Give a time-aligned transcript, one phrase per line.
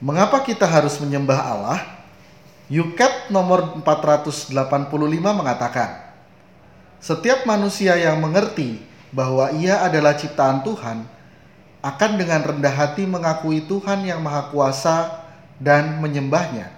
[0.00, 1.80] Mengapa kita harus menyembah Allah?
[2.72, 4.56] Yuket nomor 485
[5.20, 5.90] mengatakan,
[7.00, 8.80] setiap manusia yang mengerti
[9.12, 11.04] bahwa ia adalah ciptaan Tuhan
[11.80, 15.24] akan dengan rendah hati mengakui Tuhan yang Maha Kuasa
[15.60, 16.72] dan menyembahnya.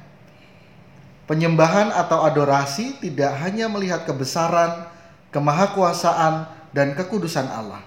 [1.31, 4.91] Penyembahan atau adorasi tidak hanya melihat kebesaran,
[5.31, 7.85] kemahakuasaan, dan kekudusan Allah.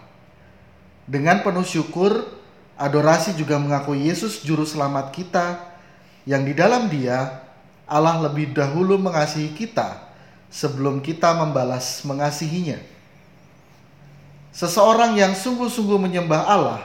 [1.04, 2.23] Dengan penuh syukur,
[2.76, 5.60] adorasi juga mengakui Yesus juru selamat kita
[6.28, 7.43] yang di dalam Dia
[7.86, 10.10] Allah lebih dahulu mengasihi kita
[10.52, 12.80] sebelum kita membalas mengasihinya.
[14.56, 16.82] Seseorang yang sungguh-sungguh menyembah Allah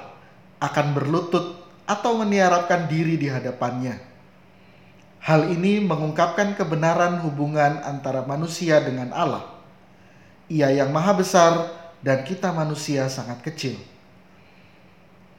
[0.59, 3.99] akan berlutut atau meniarapkan diri di hadapannya.
[5.21, 9.47] Hal ini mengungkapkan kebenaran hubungan antara manusia dengan Allah.
[10.51, 11.53] Ia yang maha besar
[12.03, 13.79] dan kita manusia sangat kecil.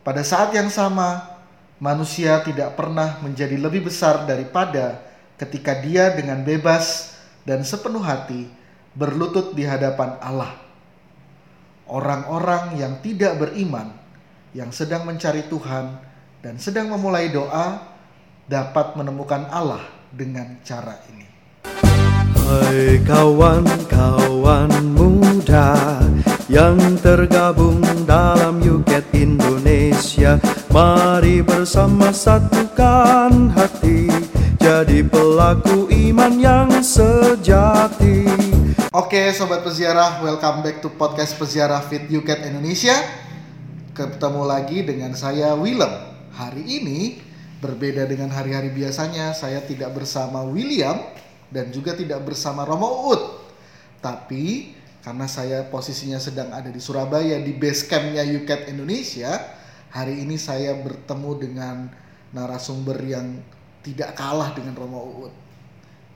[0.02, 1.38] Pada saat yang sama,
[1.78, 4.98] manusia tidak pernah menjadi lebih besar daripada
[5.38, 7.14] ketika dia dengan bebas
[7.46, 8.50] dan sepenuh hati
[8.98, 10.58] berlutut di hadapan Allah.
[11.86, 13.94] Orang-orang yang tidak beriman,
[14.58, 15.94] yang sedang mencari Tuhan
[16.42, 17.94] dan sedang memulai doa,
[18.50, 21.30] dapat menemukan Allah dengan cara ini.
[22.42, 26.02] Hai kawan-kawan muda
[26.52, 30.36] yang tergabung dalam Yuket Indonesia
[30.68, 34.12] Mari bersama satukan hati
[34.60, 38.28] jadi pelaku iman yang sejati.
[38.92, 43.00] Oke sobat peziarah, welcome back to podcast peziarah Fit Yuket Indonesia.
[43.96, 45.92] Ketemu lagi dengan saya Willem.
[46.36, 47.24] Hari ini
[47.64, 51.00] berbeda dengan hari-hari biasanya, saya tidak bersama William
[51.48, 53.40] dan juga tidak bersama Romo Uut.
[54.04, 59.34] Tapi karena saya posisinya sedang ada di Surabaya di base campnya Yuket Indonesia,
[59.90, 61.90] hari ini saya bertemu dengan
[62.32, 63.42] narasumber yang
[63.82, 65.34] tidak kalah dengan Romo Uut.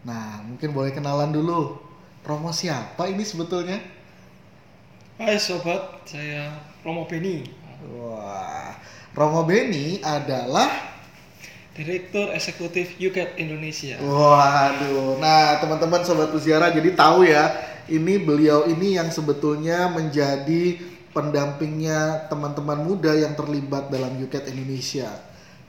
[0.05, 1.81] Nah, mungkin boleh kenalan dulu.
[2.21, 3.81] Romo siapa ini sebetulnya?
[5.17, 6.53] Hai sobat, saya
[6.85, 7.47] Romo Beni,
[7.95, 8.75] Wah,
[9.15, 10.67] Romo Beni adalah
[11.75, 13.99] Direktur Eksekutif UCAT Indonesia.
[13.99, 17.51] Waduh, nah teman-teman sobat peziarah jadi tahu ya,
[17.91, 20.79] ini beliau ini yang sebetulnya menjadi
[21.15, 25.07] pendampingnya teman-teman muda yang terlibat dalam UCAT Indonesia.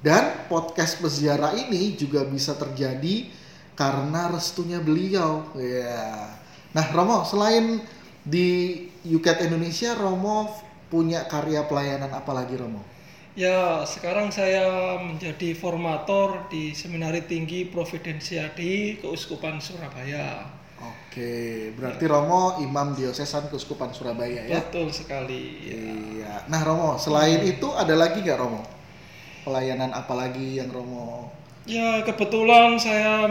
[0.03, 3.31] Dan podcast peziarah ini juga bisa terjadi
[3.78, 5.47] karena restunya beliau.
[5.55, 6.34] Ya.
[6.75, 7.81] Nah, Romo, selain
[8.26, 8.75] di
[9.06, 10.50] UCAT Indonesia, Romo
[10.91, 12.82] punya karya pelayanan apa lagi, Romo?
[13.37, 20.56] Ya, sekarang saya menjadi formator di Seminari Tinggi Providensia di Keuskupan Surabaya.
[20.76, 24.60] Oke, berarti Romo Imam Diosesan Keuskupan Surabaya ya?
[24.60, 25.64] Betul sekali.
[25.64, 25.81] ya.
[25.81, 26.32] Iya.
[26.53, 28.60] Nah, Romo, selain itu ada lagi nggak Romo?
[29.48, 31.32] Pelayanan apa lagi yang Romo?
[31.64, 33.26] Ya, kebetulan saya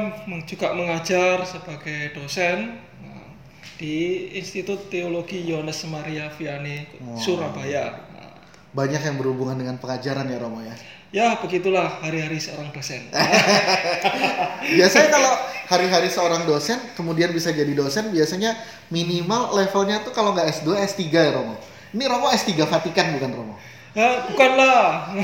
[0.49, 3.29] juga mengajar sebagai dosen nah,
[3.77, 6.89] di Institut Teologi Yohanes Maria Vianney.
[7.21, 8.01] Surabaya.
[8.17, 8.33] Nah,
[8.73, 10.73] Banyak yang berhubungan dengan pengajaran ya Romo ya.
[11.15, 13.07] Ya, begitulah hari-hari seorang dosen.
[14.75, 15.31] Biasanya kalau
[15.71, 18.59] hari-hari seorang dosen kemudian bisa jadi dosen biasanya
[18.91, 21.55] minimal levelnya tuh kalau nggak S2 S3 ya Romo.
[21.95, 23.55] Ini Romo S3 Vatikan bukan Romo?
[23.95, 25.07] Ya, bukanlah.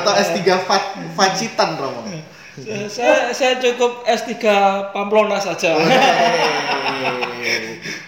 [0.00, 2.08] Atau S3 Vat Vacitan Romo?
[2.88, 4.32] saya, saya cukup S3
[4.96, 5.76] Pamplona saja.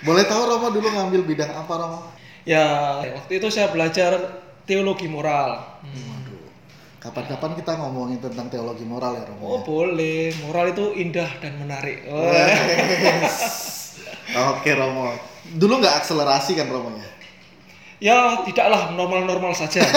[0.09, 2.01] Boleh tahu Romo dulu ngambil bidang apa Romo?
[2.49, 4.17] ya, waktu itu saya belajar
[4.71, 5.83] teologi moral.
[5.83, 6.47] Waduh.
[7.03, 9.43] Kapan-kapan kita ngomongin tentang teologi moral ya Romo?
[9.51, 10.31] Oh, boleh.
[10.47, 12.07] Moral itu indah dan menarik.
[14.31, 15.11] Oh, Oke Romo.
[15.59, 17.11] Dulu nggak akselerasi kan Romo ya?
[17.99, 19.83] ya, tidaklah normal-normal saja.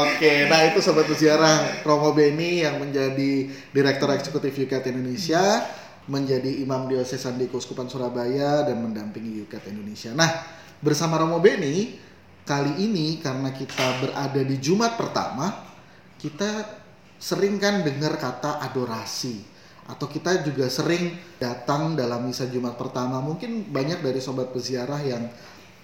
[0.00, 5.68] Oke, nah itu sobat peziarah Romo Beni yang menjadi Direktur Eksekutif UKT Indonesia,
[6.08, 10.16] menjadi Imam Diosesan di Keuskupan Surabaya dan mendampingi UKT Indonesia.
[10.16, 10.30] Nah,
[10.80, 11.98] bersama Romo Beni
[12.44, 15.64] kali ini karena kita berada di Jumat pertama,
[16.18, 16.80] kita
[17.20, 19.40] sering kan dengar kata adorasi
[19.84, 23.20] atau kita juga sering datang dalam misa Jumat pertama.
[23.20, 25.28] Mungkin banyak dari sobat peziarah yang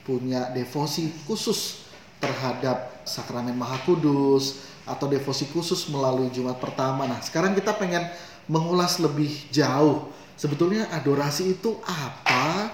[0.05, 1.85] punya devosi khusus
[2.21, 7.05] terhadap sakramen Maha Kudus atau devosi khusus melalui Jumat pertama.
[7.05, 8.09] Nah, sekarang kita pengen
[8.49, 10.09] mengulas lebih jauh.
[10.41, 12.70] Sebetulnya adorasi itu apa?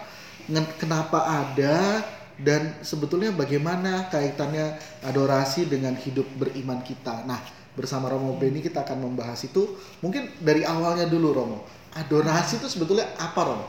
[0.78, 2.02] Kenapa ada?
[2.36, 7.24] Dan sebetulnya bagaimana kaitannya adorasi dengan hidup beriman kita?
[7.24, 7.40] Nah,
[7.72, 9.76] bersama Romo Beni kita akan membahas itu.
[10.04, 11.58] Mungkin dari awalnya dulu Romo.
[11.96, 13.66] Adorasi itu sebetulnya apa Romo?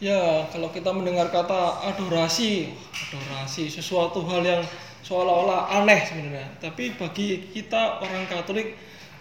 [0.00, 2.72] ya, kalau kita mendengar kata adorasi,
[3.08, 4.62] adorasi sesuatu hal yang
[5.04, 6.48] seolah-olah aneh sebenarnya.
[6.60, 8.76] Tapi bagi kita orang Katolik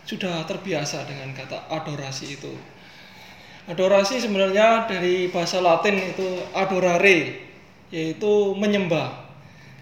[0.06, 2.54] sudah terbiasa dengan kata adorasi itu.
[3.66, 7.42] Adorasi sebenarnya dari bahasa Latin itu adorare,
[7.90, 9.26] yaitu menyembah.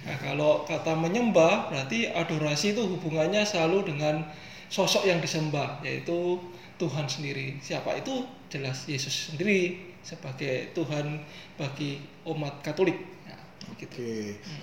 [0.03, 4.24] Nah, kalau kata menyembah berarti adorasi itu hubungannya selalu dengan
[4.71, 6.39] sosok yang disembah, yaitu
[6.80, 7.59] Tuhan sendiri.
[7.59, 8.24] Siapa itu?
[8.47, 11.24] Jelas Yesus sendiri sebagai Tuhan
[11.56, 13.00] bagi umat Katolik.
[13.27, 13.39] Nah,
[13.80, 13.95] gitu.
[13.95, 14.15] Oke,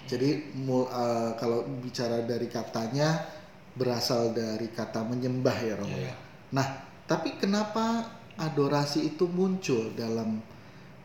[0.05, 3.21] jadi mu- uh, kalau bicara dari katanya
[3.77, 6.15] berasal dari kata menyembah ya Romo ya.
[6.53, 6.67] Nah,
[7.09, 10.41] tapi kenapa adorasi itu muncul dalam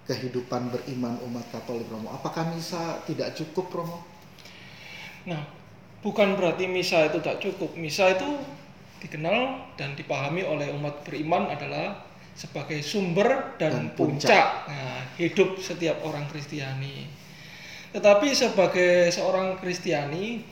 [0.08, 2.10] kehidupan beriman umat Katolik Romo?
[2.16, 4.00] Apakah misa tidak cukup Romo?
[5.28, 5.44] Nah,
[6.00, 7.76] bukan berarti misa itu tak cukup.
[7.76, 8.40] Misa itu
[9.04, 12.06] dikenal dan dipahami oleh umat beriman adalah
[12.36, 14.48] sebagai sumber dan, Dan puncak, puncak.
[14.72, 17.08] Nah, hidup setiap orang Kristiani.
[17.96, 20.44] Tetapi sebagai seorang Kristiani,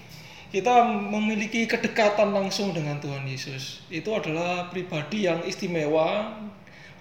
[0.53, 3.83] kita memiliki kedekatan langsung dengan Tuhan Yesus.
[3.91, 6.39] Itu adalah pribadi yang istimewa.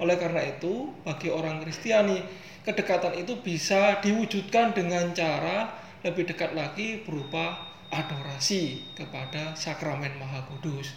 [0.02, 2.18] Oleh karena itu, bagi orang Kristiani,
[2.66, 5.70] kedekatan itu bisa diwujudkan dengan cara
[6.02, 10.90] lebih dekat lagi berupa adorasi kepada sakramen Maha Kudus.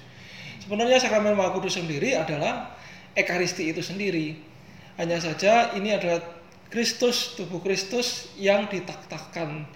[0.58, 2.74] Sebenarnya sakramen Maha Kudus sendiri adalah
[3.14, 4.42] ekaristi itu sendiri.
[4.98, 6.26] Hanya saja ini adalah
[6.74, 9.70] Kristus, tubuh Kristus yang ditaktakan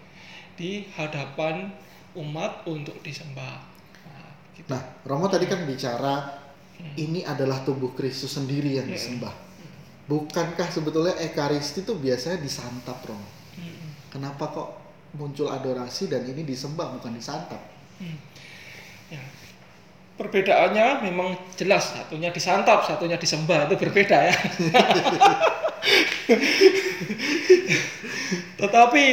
[0.57, 1.69] di hadapan
[2.17, 3.61] umat untuk disembah.
[4.09, 4.73] Nah, gitu.
[4.73, 6.48] Nah, Romo tadi kan bicara
[6.95, 9.31] ini adalah tubuh Kristus sendiri yang disembah.
[10.09, 13.29] Bukankah sebetulnya ekaristi itu biasanya disantap Romo?
[14.09, 14.69] Kenapa kok
[15.13, 17.61] muncul adorasi dan ini disembah bukan disantap?
[19.13, 19.21] Ya.
[20.19, 24.35] Perbedaannya memang jelas, satunya disantap, satunya disembah itu berbeda ya.
[28.59, 29.03] Tetapi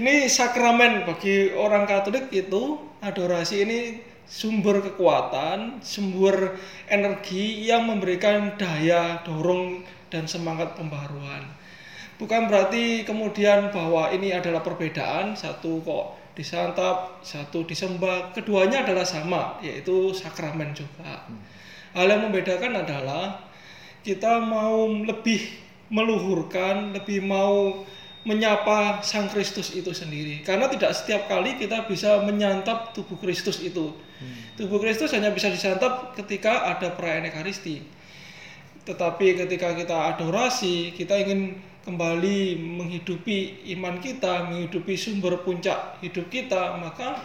[0.00, 6.56] ini sakramen bagi orang Katolik itu adorasi ini sumber kekuatan, sumber
[6.88, 11.44] energi yang memberikan daya dorong dan semangat pembaharuan.
[12.14, 19.58] Bukan berarti kemudian bahwa ini adalah perbedaan, satu kok disantap, satu disembah, keduanya adalah sama,
[19.62, 21.26] yaitu sakramen juga.
[21.94, 23.38] Hal yang membedakan adalah
[24.02, 25.42] kita mau lebih
[25.90, 27.82] meluhurkan, lebih mau
[28.24, 30.40] menyapa Sang Kristus itu sendiri.
[30.40, 33.92] Karena tidak setiap kali kita bisa menyantap tubuh Kristus itu.
[34.56, 37.84] Tubuh Kristus hanya bisa disantap ketika ada perayaan Ekaristi.
[38.84, 46.80] Tetapi ketika kita adorasi, kita ingin kembali menghidupi iman kita, menghidupi sumber puncak hidup kita,
[46.80, 47.20] maka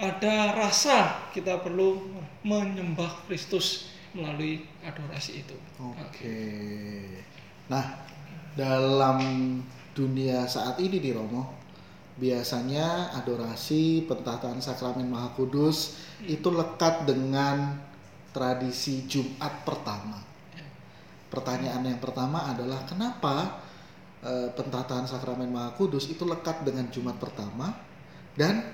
[0.00, 2.00] ada rasa kita perlu
[2.40, 5.56] menyembah Kristus melalui adorasi itu.
[5.76, 6.40] Oke.
[7.68, 8.00] Nah,
[8.56, 9.18] dalam
[9.96, 11.50] dunia saat ini di Romo,
[12.20, 15.96] biasanya adorasi pentataan sakramen Maha Kudus
[16.28, 17.80] itu lekat dengan
[18.30, 20.20] tradisi Jumat pertama.
[21.30, 23.64] Pertanyaan yang pertama adalah kenapa
[24.52, 27.72] pentataan sakramen Maha Kudus itu lekat dengan Jumat pertama
[28.36, 28.68] dan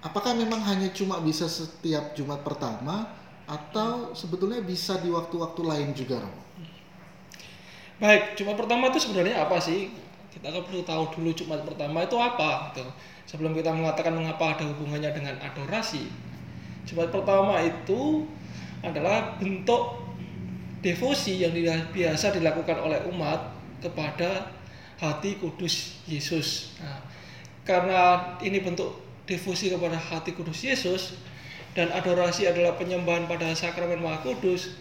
[0.00, 3.12] apakah memang hanya cuma bisa setiap Jumat pertama
[3.46, 6.42] atau sebetulnya bisa di waktu-waktu lain juga Romo?
[8.00, 9.92] Baik, Jumat pertama itu sebenarnya apa sih?
[10.36, 12.84] Kita kan perlu tahu dulu Jumat pertama itu apa gitu.
[13.24, 16.04] Sebelum kita mengatakan mengapa ada hubungannya dengan adorasi.
[16.84, 18.28] Jumat pertama itu
[18.84, 19.96] adalah bentuk
[20.84, 21.56] devosi yang
[21.90, 24.52] biasa dilakukan oleh umat kepada
[25.00, 26.76] hati kudus Yesus.
[26.84, 27.00] Nah,
[27.64, 28.92] karena ini bentuk
[29.24, 31.18] devosi kepada hati kudus Yesus
[31.72, 34.78] dan adorasi adalah penyembahan pada sakramen Maha Kudus,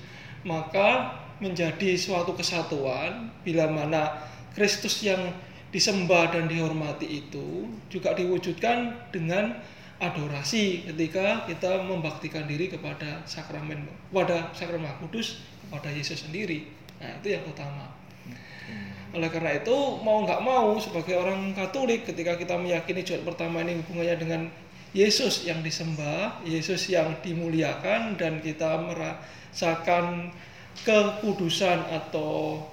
[0.48, 4.16] maka menjadi suatu kesatuan bila mana
[4.56, 5.36] Kristus yang
[5.76, 9.60] disembah dan dihormati itu juga diwujudkan dengan
[10.00, 16.72] adorasi ketika kita membaktikan diri kepada sakramen pada sakramen Kudus kepada Yesus sendiri.
[17.04, 17.92] Nah, itu yang utama.
[19.16, 23.80] Oleh karena itu mau nggak mau sebagai orang Katolik ketika kita meyakini Jumat pertama ini
[23.84, 24.42] hubungannya dengan
[24.96, 30.32] Yesus yang disembah, Yesus yang dimuliakan dan kita merasakan
[30.88, 32.64] kekudusan atau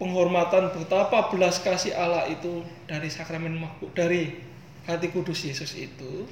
[0.00, 4.40] penghormatan betapa belas kasih Allah itu dari sakramen Maha- dari
[4.88, 6.24] hati kudus Yesus itu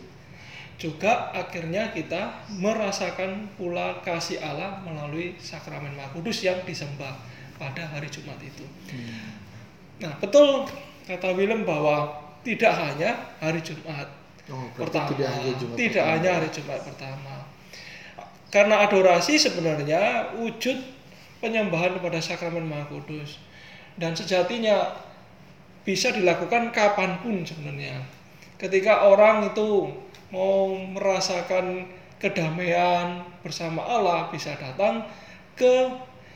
[0.78, 7.18] juga akhirnya kita merasakan pula kasih Allah melalui sakramen Maha Kudus yang disembah
[7.58, 8.62] pada hari Jumat itu.
[9.98, 10.70] Nah, betul
[11.02, 12.14] kata Willem bahwa
[12.46, 13.10] tidak hanya
[13.42, 14.06] hari Jumat
[14.48, 16.14] Oh, pertama, tidak hanya Jumat tidak pertama.
[16.16, 17.34] hanya hari Jumat pertama.
[18.48, 20.02] Karena adorasi sebenarnya
[20.40, 20.78] wujud
[21.42, 23.36] penyembahan kepada sakramen Maha Kudus
[23.98, 24.94] dan sejatinya
[25.82, 28.02] bisa dilakukan kapan pun sebenarnya.
[28.58, 29.90] Ketika orang itu
[30.34, 31.86] mau merasakan
[32.18, 35.06] kedamaian bersama Allah bisa datang
[35.54, 35.90] ke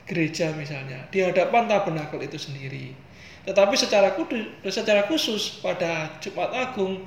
[0.06, 2.94] gereja misalnya di hadapan tabernakel itu sendiri.
[3.42, 7.02] Tetapi secara kudus, secara khusus pada Jumat Agung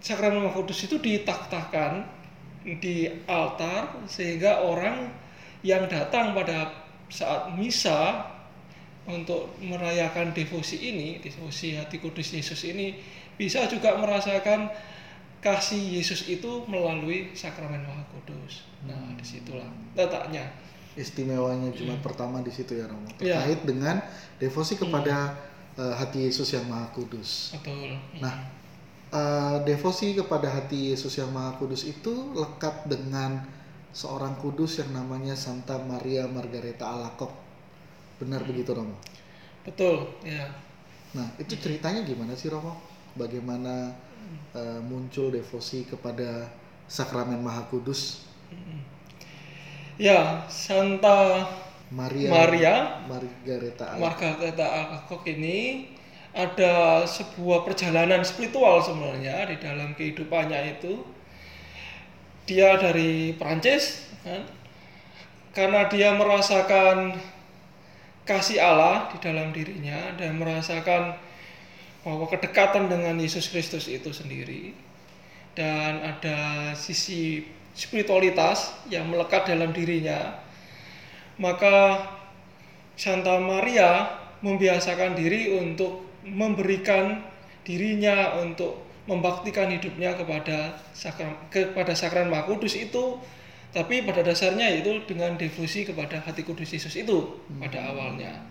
[0.00, 2.08] sakramen Kudus itu ditaktakan
[2.80, 5.12] di altar sehingga orang
[5.60, 6.72] yang datang pada
[7.12, 8.24] saat misa
[9.12, 12.94] untuk merayakan devosi ini, devosi hati kudus Yesus ini
[13.40, 14.68] bisa juga merasakan
[15.40, 18.68] kasih Yesus itu melalui sakramen Maha Kudus.
[18.84, 20.52] Nah, di situlah letaknya.
[20.92, 23.08] Istimewanya Jumat pertama di situ ya Romo.
[23.16, 23.40] Iya.
[23.40, 24.04] Terkait dengan
[24.36, 25.32] devosi kepada
[25.80, 27.56] eh, hati Yesus yang Maha Kudus.
[27.56, 27.96] Betul.
[28.20, 28.52] Nah,
[29.08, 33.40] eh, devosi kepada hati Yesus yang Maha Kudus itu lekat dengan
[33.90, 37.49] seorang kudus yang namanya Santa Maria Margareta Alacoque.
[38.20, 39.00] Benar begitu Romo?
[39.64, 40.52] Betul, ya.
[41.16, 42.76] Nah, itu ceritanya gimana sih Romo?
[43.16, 43.96] Bagaimana
[44.52, 46.52] eh, muncul devosi kepada
[46.84, 48.28] sakramen Maha Kudus?
[49.96, 51.48] Ya, Santa
[51.90, 52.74] Maria Maria
[53.08, 53.98] Margareta.
[53.98, 55.90] Margareta Alacoque ini
[56.30, 61.02] ada sebuah perjalanan spiritual sebenarnya di dalam kehidupannya itu.
[62.46, 64.42] Dia dari Prancis, kan?
[65.54, 67.18] karena dia merasakan
[68.30, 71.18] kasih Allah di dalam dirinya dan merasakan
[72.06, 74.70] bahwa kedekatan dengan Yesus Kristus itu sendiri.
[75.58, 77.42] Dan ada sisi
[77.74, 80.38] spiritualitas yang melekat dalam dirinya.
[81.42, 82.06] Maka
[82.94, 84.14] Santa Maria
[84.46, 87.26] membiasakan diri untuk memberikan
[87.66, 88.78] dirinya untuk
[89.10, 93.18] membaktikan hidupnya kepada sakram, kepada sakran Maha Kudus itu
[93.70, 98.42] tapi pada dasarnya itu dengan devosi kepada hati kudus Yesus itu pada awalnya.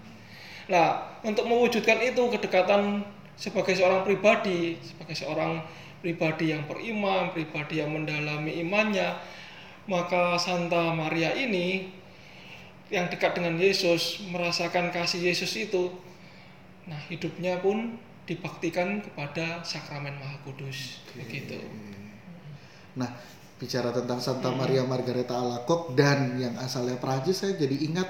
[0.71, 3.03] Nah, untuk mewujudkan itu kedekatan
[3.35, 5.59] sebagai seorang pribadi, sebagai seorang
[5.99, 9.19] pribadi yang beriman, pribadi yang mendalami imannya,
[9.89, 11.91] maka Santa Maria ini
[12.93, 15.93] yang dekat dengan Yesus, merasakan kasih Yesus itu,
[16.89, 21.57] nah hidupnya pun dibaktikan kepada sakramen Maha Kudus, begitu.
[22.97, 23.09] Nah,
[23.59, 28.07] bicara tentang Santa Maria Margareta Alacoque dan yang asalnya Prancis, saya jadi ingat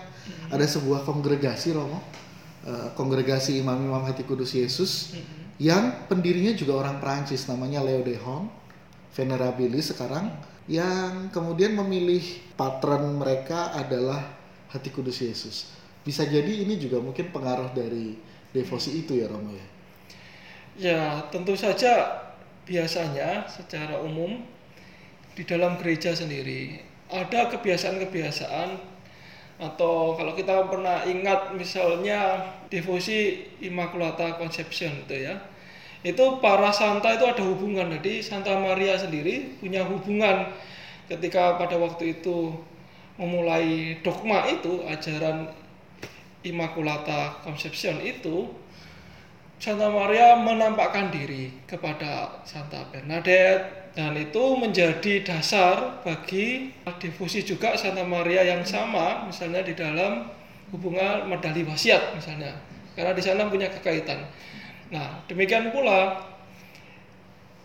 [0.54, 2.00] ada sebuah kongregasi Romo,
[2.60, 5.16] Eh, kongregasi imam-imam hati kudus Yesus
[5.64, 8.52] yang pendirinya juga orang Prancis, namanya Leo de Hon,
[9.16, 10.28] venerabilis sekarang,
[10.68, 12.20] yang kemudian memilih
[12.60, 14.36] patron mereka adalah
[14.76, 15.72] hati kudus Yesus.
[16.04, 18.20] Bisa jadi ini juga mungkin pengaruh dari
[18.52, 19.68] devosi itu ya Romo ya.
[20.76, 21.02] Ya,
[21.32, 22.28] tentu saja
[22.68, 24.44] biasanya secara umum
[25.40, 28.76] di dalam gereja sendiri ada kebiasaan-kebiasaan
[29.60, 35.40] atau kalau kita pernah ingat misalnya devosi Immaculata Conception itu ya.
[36.00, 37.92] Itu para santa itu ada hubungan.
[38.00, 40.48] Jadi Santa Maria sendiri punya hubungan
[41.12, 42.56] ketika pada waktu itu
[43.20, 45.52] memulai dogma itu ajaran
[46.44, 48.48] Immaculata Conception itu
[49.60, 58.06] Santa Maria menampakkan diri kepada Santa Bernadette dan itu menjadi dasar bagi devosi juga Santa
[58.06, 60.30] Maria yang sama misalnya di dalam
[60.70, 62.54] hubungan medali wasiat misalnya
[62.94, 64.28] karena di sana punya kekaitan.
[64.92, 66.20] Nah, demikian pula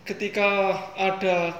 [0.05, 1.51] ketika ada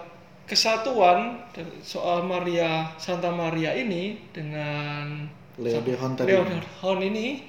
[0.46, 1.42] kesatuan
[1.82, 5.26] soal Maria Santa Maria ini dengan
[5.58, 6.30] Leo de Hon tadi.
[6.30, 7.44] Leo de Hon ini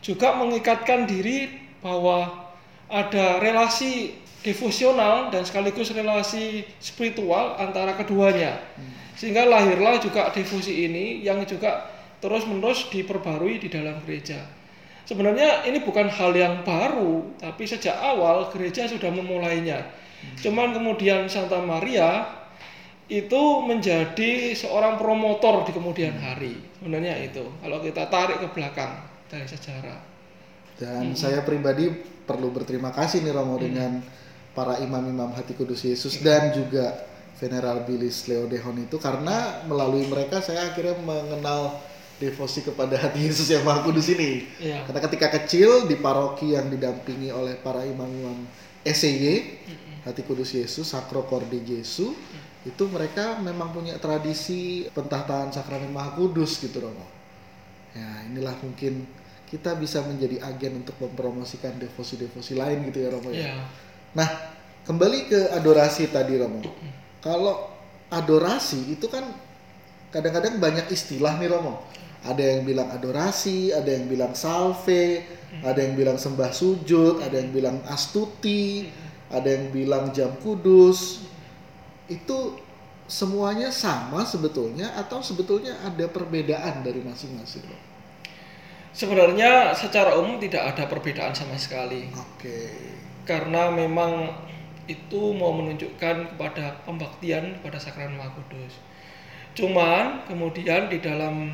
[0.00, 1.52] juga mengikatkan diri
[1.84, 2.48] bahwa
[2.88, 4.16] ada relasi
[4.48, 8.56] devosional dan sekaligus relasi spiritual antara keduanya.
[9.12, 11.84] Sehingga lahirlah juga devosi ini yang juga
[12.24, 14.40] terus-menerus diperbarui di dalam gereja.
[15.04, 19.84] Sebenarnya ini bukan hal yang baru, tapi sejak awal gereja sudah memulainya.
[20.40, 22.28] Cuman kemudian Santa Maria
[23.08, 26.60] itu menjadi seorang promotor di kemudian hari.
[26.76, 27.40] Sebenarnya itu.
[27.64, 29.00] Kalau kita tarik ke belakang
[29.32, 30.00] dari sejarah.
[30.76, 31.88] Dan saya pribadi
[32.28, 33.98] perlu berterima kasih nih Romo dengan
[34.58, 37.06] para imam-imam hati kudus Yesus dan juga
[37.38, 41.78] Venerabilis Leo Dehon itu karena melalui mereka saya akhirnya mengenal
[42.18, 44.42] devosi kepada hati Yesus yang Maha Kudus ini.
[44.58, 44.82] Iya.
[44.90, 48.42] Karena ketika kecil di paroki yang didampingi oleh para imam-imam
[48.82, 49.62] SEY,
[50.02, 52.10] Hati Kudus Yesus, Sacro Cor de Jesu,
[52.66, 57.06] itu mereka memang punya tradisi pentahtaan sakramen Maha Kudus gitu Romo.
[57.94, 59.06] Ya, inilah mungkin
[59.46, 63.54] kita bisa menjadi agen untuk mempromosikan devosi-devosi lain gitu ya Romo ya.
[63.54, 63.56] Ya.
[64.16, 64.28] Nah,
[64.88, 66.64] kembali ke adorasi tadi Romo.
[67.20, 67.68] Kalau
[68.08, 69.24] adorasi itu kan
[70.08, 71.84] kadang-kadang banyak istilah nih Romo.
[72.24, 75.22] Ada yang bilang adorasi, ada yang bilang salve,
[75.62, 78.90] ada yang bilang sembah sujud, ada yang bilang astuti,
[79.30, 81.28] ada yang bilang jam kudus.
[82.08, 82.56] itu
[83.04, 87.88] semuanya sama sebetulnya atau sebetulnya ada perbedaan dari masing-masing Romo?
[88.96, 92.08] Sebenarnya secara umum tidak ada perbedaan sama sekali.
[92.16, 92.72] Oke.
[93.28, 94.32] Karena memang
[94.88, 98.80] itu mau menunjukkan kepada pembaktian kepada sakramen Maha Kudus.
[99.52, 101.52] Cuman kemudian di dalam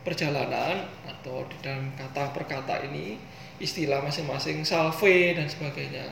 [0.00, 3.20] perjalanan atau di dalam kata per kata ini
[3.60, 6.08] istilah masing-masing salve dan sebagainya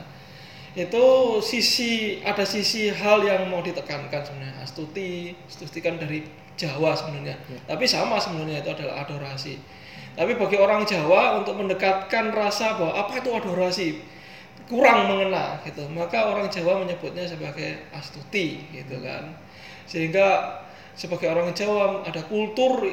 [0.77, 1.05] itu
[1.41, 4.61] sisi ada sisi hal yang mau ditekankan sebenarnya.
[4.61, 6.21] Astuti astuti kan dari
[6.53, 7.39] Jawa sebenarnya.
[7.65, 9.57] Tapi sama sebenarnya itu adalah adorasi.
[10.13, 13.87] Tapi bagi orang Jawa untuk mendekatkan rasa bahwa apa itu adorasi
[14.69, 15.83] kurang mengena gitu.
[15.89, 19.33] Maka orang Jawa menyebutnya sebagai astuti gitu kan.
[19.89, 20.61] Sehingga
[20.93, 22.85] sebagai orang Jawa ada kultur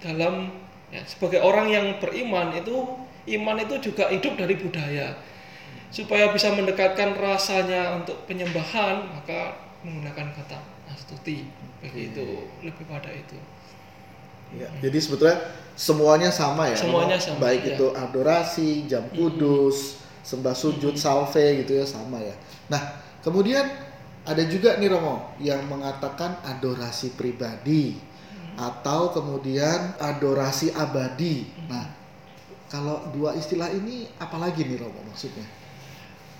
[0.00, 0.48] dalam
[0.88, 2.96] ya, sebagai orang yang beriman itu
[3.36, 5.20] iman itu juga hidup dari budaya.
[5.92, 10.58] Supaya bisa mendekatkan rasanya untuk penyembahan maka menggunakan kata
[10.88, 11.44] astuti.
[11.84, 12.48] Begitu.
[12.64, 13.36] Lebih pada itu.
[14.50, 15.38] Ya, jadi sebetulnya
[15.78, 16.74] semuanya sama ya.
[16.74, 17.78] Semuanya sama, Baik ya.
[17.78, 22.34] itu adorasi, jam kudus, sembah sujud, salve gitu ya sama ya.
[22.68, 22.80] Nah,
[23.24, 23.66] kemudian
[24.24, 27.96] ada juga nih Romo yang mengatakan adorasi pribadi
[28.60, 31.48] atau kemudian adorasi abadi.
[31.66, 31.88] Nah,
[32.68, 35.46] kalau dua istilah ini apalagi nih Romo maksudnya?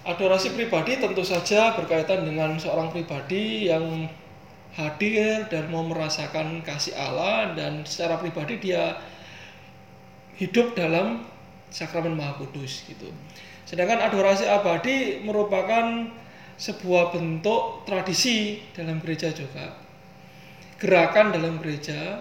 [0.05, 4.09] Adorasi pribadi tentu saja berkaitan dengan seorang pribadi yang
[4.77, 8.97] hadir dan mau merasakan kasih Allah dan secara pribadi dia
[10.39, 11.27] hidup dalam
[11.69, 13.11] sakramen Maha Kudus gitu.
[13.71, 16.11] Sedangkan adorasi abadi merupakan
[16.59, 19.79] sebuah bentuk tradisi dalam gereja juga.
[20.83, 22.19] Gerakan dalam gereja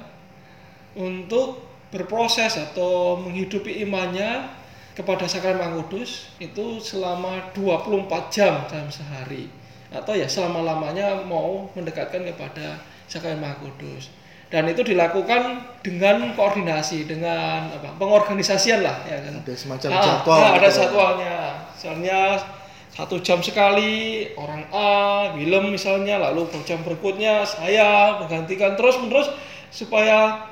[0.94, 4.46] untuk berproses atau menghidupi imannya
[4.94, 9.50] kepada sakramen Kudus itu selama 24 jam dalam sehari
[9.90, 12.78] atau ya selama-lamanya mau mendekatkan kepada
[13.10, 14.14] sakramen Kudus.
[14.50, 17.94] Dan itu dilakukan dengan koordinasi dengan apa?
[18.02, 19.46] pengorganisasian lah ya kan.
[19.46, 20.38] Ada semacam Ah, jadwal.
[20.42, 20.78] nah, ada gitu ya.
[20.90, 21.36] jadwalnya.
[21.78, 22.20] Misalnya
[22.90, 24.92] satu jam sekali orang A,
[25.38, 29.30] Willem misalnya, lalu jam berikutnya saya menggantikan terus menerus
[29.70, 30.50] supaya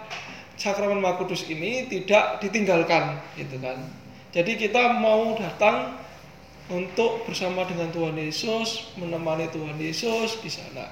[0.55, 3.81] sakramen Maha Kudus ini tidak ditinggalkan, gitu kan.
[4.31, 5.97] Jadi kita mau datang
[6.69, 10.87] untuk bersama dengan Tuhan Yesus, menemani Tuhan Yesus di sana,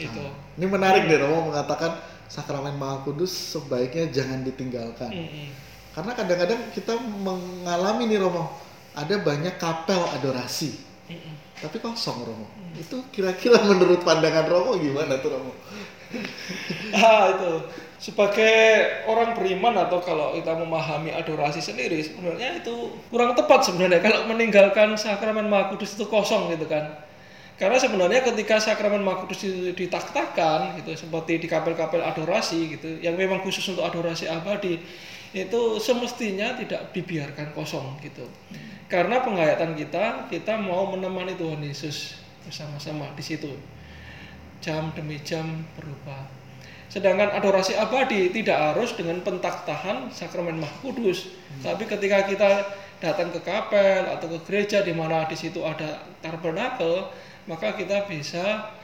[0.00, 0.24] gitu.
[0.56, 1.94] Ini menarik deh Romo mengatakan
[2.26, 5.10] sakramen Maha Kudus sebaiknya jangan ditinggalkan.
[5.10, 5.48] Mm-mm.
[5.96, 8.52] Karena kadang-kadang kita mengalami nih Romo,
[8.92, 10.76] ada banyak kapel adorasi,
[11.08, 11.34] Mm-mm.
[11.62, 12.46] tapi kosong Romo.
[12.76, 15.52] Itu kira-kira menurut pandangan Romo gimana tuh Romo?
[16.94, 18.54] Ah itu sebagai
[19.10, 24.94] orang beriman atau kalau kita memahami adorasi sendiri sebenarnya itu kurang tepat sebenarnya kalau meninggalkan
[24.94, 27.05] sakramen Maha Kudus itu kosong gitu kan.
[27.56, 33.16] Karena sebenarnya ketika sakramen Maha Kudus itu ditaktakan gitu seperti di kapel-kapel adorasi gitu yang
[33.16, 34.76] memang khusus untuk adorasi abadi
[35.32, 38.28] itu semestinya tidak dibiarkan kosong gitu.
[38.92, 43.50] Karena penghayatan kita kita mau menemani Tuhan Yesus bersama-sama di situ
[44.60, 46.28] jam demi jam berubah.
[46.86, 52.50] Sedangkan adorasi abadi tidak harus dengan pentaktahan sakramen Maha Kudus, tapi ketika kita
[53.02, 57.10] datang ke kapel atau ke gereja di mana di situ ada tabernakel,
[57.46, 58.74] maka kita bisa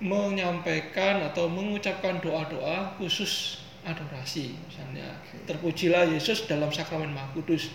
[0.00, 4.56] menyampaikan atau mengucapkan doa-doa khusus adorasi.
[4.68, 7.68] Misalnya terpujilah Yesus dalam sakramen Maha Kudus.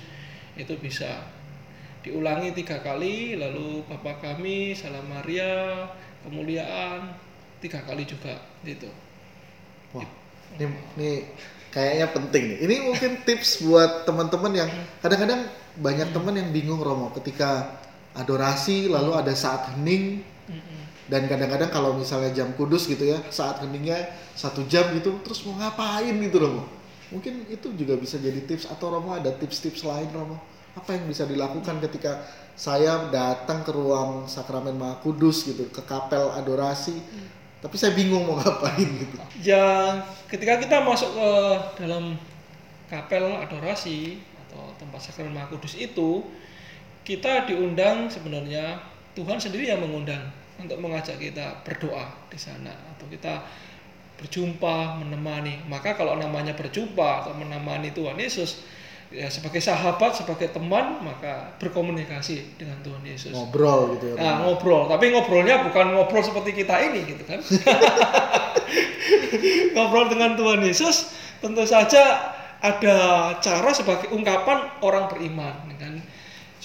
[0.57, 1.25] Itu bisa
[2.01, 5.89] diulangi tiga kali lalu Bapa kami salam Maria
[6.25, 7.13] kemuliaan
[7.61, 8.89] tiga kali juga gitu.
[9.93, 10.05] Wah,
[10.57, 10.65] ini,
[10.97, 11.11] ini
[11.69, 12.57] kayaknya penting nih.
[12.65, 14.69] Ini mungkin tips buat teman-teman yang
[15.01, 17.81] kadang-kadang banyak teman yang bingung Romo ketika
[18.15, 20.23] adorasi lalu ada saat hening.
[21.06, 25.54] Dan kadang-kadang kalau misalnya jam kudus gitu ya saat heningnya satu jam gitu terus mau
[25.62, 26.65] ngapain gitu Romo?
[27.13, 30.41] Mungkin itu juga bisa jadi tips atau Romo ada tips-tips lain Romo?
[30.73, 32.25] Apa yang bisa dilakukan ketika
[32.58, 36.97] saya datang ke ruang sakramen Maha Kudus gitu ke kapel adorasi
[37.62, 39.15] tapi saya bingung mau ngapain gitu?
[39.45, 41.30] Ya ketika kita masuk ke
[41.86, 42.17] dalam
[42.89, 46.25] kapel adorasi atau tempat sakramen Maha Kudus itu
[47.05, 48.81] kita diundang sebenarnya
[49.13, 50.25] Tuhan sendiri yang mengundang
[50.57, 53.45] untuk mengajak kita berdoa di sana atau kita
[54.17, 58.65] berjumpa menemani maka kalau namanya berjumpa atau menemani Tuhan Yesus
[59.13, 64.89] ya sebagai sahabat sebagai teman maka berkomunikasi dengan Tuhan Yesus ngobrol gitu ya Nah, ngobrol,
[64.89, 67.39] tapi ngobrolnya bukan ngobrol seperti kita ini gitu kan.
[69.77, 72.97] ngobrol dengan Tuhan Yesus tentu saja ada
[73.37, 75.94] cara sebagai ungkapan orang beriman kan.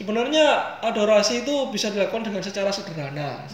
[0.00, 3.44] Sebenarnya adorasi itu bisa dilakukan dengan secara sederhana.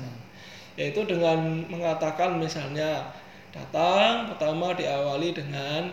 [0.77, 1.41] yaitu dengan
[1.73, 3.09] mengatakan misalnya
[3.49, 5.89] datang pertama diawali dengan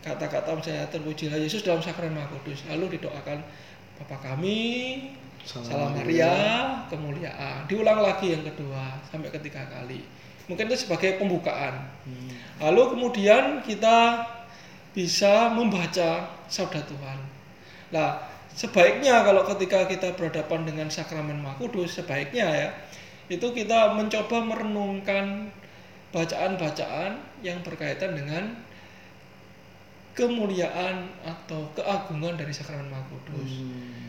[0.00, 3.44] kata-kata misalnya terpujilah Yesus dalam sakramen Maha Kudus lalu didoakan
[4.00, 4.64] Bapa kami
[5.48, 6.32] Salam Salam Maria,
[6.92, 7.64] kemuliaan.
[7.64, 10.04] Diulang lagi yang kedua sampai ketiga kali.
[10.44, 11.88] Mungkin itu sebagai pembukaan.
[12.04, 12.28] Hmm.
[12.60, 14.28] Lalu kemudian kita
[14.92, 17.18] bisa membaca sabda Tuhan.
[17.96, 22.68] Nah, sebaiknya kalau ketika kita berhadapan dengan sakramen Maha Kudus, sebaiknya ya
[23.30, 25.54] itu kita mencoba merenungkan
[26.10, 28.58] bacaan-bacaan yang berkaitan dengan
[30.18, 33.62] kemuliaan atau keagungan dari sakramen Maha Kudus.
[33.62, 34.08] Hmm.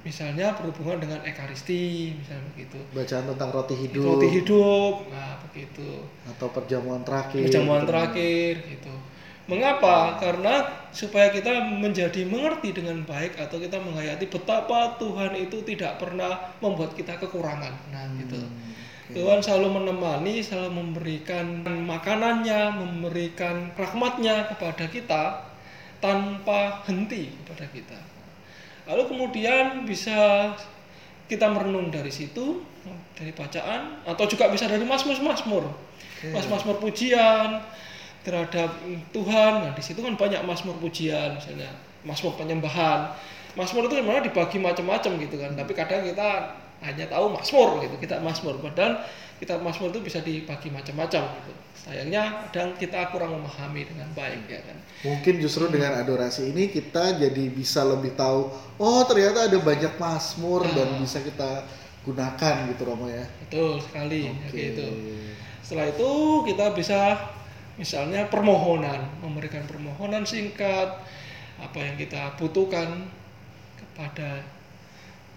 [0.00, 2.80] Misalnya berhubungan dengan ekaristi, misalnya begitu.
[2.96, 6.08] Bacaan tentang roti hidup Roti hidup, nah begitu.
[6.24, 7.44] atau perjamuan terakhir.
[7.44, 7.90] Perjamuan gitu.
[7.92, 8.94] terakhir gitu.
[9.50, 10.14] Mengapa?
[10.22, 10.62] Karena
[10.94, 16.94] supaya kita menjadi mengerti dengan baik atau kita menghayati betapa Tuhan itu tidak pernah membuat
[16.94, 17.74] kita kekurangan.
[17.90, 18.38] Nah, gitu.
[18.38, 19.14] Hmm, oke.
[19.18, 25.22] Tuhan selalu menemani, selalu memberikan makanannya, memberikan rahmatnya kepada kita
[25.98, 27.98] tanpa henti kepada kita.
[28.86, 30.50] Lalu kemudian bisa
[31.26, 32.62] kita merenung dari situ,
[33.14, 35.62] dari bacaan, atau juga bisa dari masmur-masmur,
[36.34, 37.62] masmur pujian
[38.20, 38.70] terhadap
[39.12, 39.52] Tuhan.
[39.64, 41.70] Nah di situ kan banyak masmur pujian, misalnya
[42.04, 43.12] masmur penyembahan.
[43.58, 46.28] Masmur itu sebenarnya dibagi macam-macam gitu kan, tapi kadang kita
[46.80, 48.56] hanya tahu masmur gitu, kita masmur.
[48.62, 49.02] Padahal
[49.42, 51.52] kita masmur itu bisa dibagi macam-macam gitu.
[51.80, 54.76] Sayangnya kadang kita kurang memahami dengan baik ya kan.
[55.00, 60.62] Mungkin justru dengan adorasi ini kita jadi bisa lebih tahu, oh ternyata ada banyak mazmur
[60.68, 60.76] Nah.
[60.76, 61.64] dan bisa kita
[62.04, 63.24] gunakan gitu Romo ya.
[63.48, 64.56] Betul sekali ya, Oke.
[64.56, 64.86] gitu.
[65.64, 66.10] Setelah itu
[66.48, 67.00] kita bisa
[67.80, 71.00] misalnya permohonan, memberikan permohonan singkat
[71.56, 73.08] apa yang kita butuhkan
[73.80, 74.44] kepada